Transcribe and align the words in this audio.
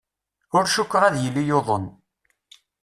Ur 0.57 0.65
cukkeɣ 0.73 1.03
ad 1.05 1.15
yili 1.19 1.43
yuḍen. 1.49 1.85